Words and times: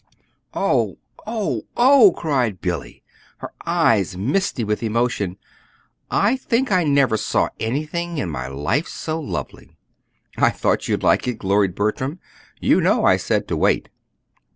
"Oh, 0.55 0.97
oh, 1.27 1.67
oh!" 1.77 2.13
cried 2.17 2.59
Billy, 2.59 3.03
her 3.37 3.53
eyes 3.67 4.17
misty 4.17 4.63
with 4.63 4.81
emotion. 4.81 5.37
"I 6.09 6.37
think 6.37 6.71
I 6.71 6.83
never 6.83 7.17
saw 7.17 7.49
anything 7.59 8.17
in 8.17 8.27
my 8.27 8.47
life 8.47 8.87
so 8.87 9.19
lovely! 9.19 9.77
"I 10.39 10.49
thought 10.49 10.87
you'd 10.87 11.03
like 11.03 11.27
it," 11.27 11.37
gloried 11.37 11.75
Bertram. 11.75 12.19
"You 12.59 12.81
know 12.81 13.05
I 13.05 13.17
said 13.17 13.47
to 13.49 13.55
wait!" 13.55 13.89